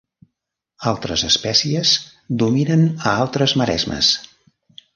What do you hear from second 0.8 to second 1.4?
Altres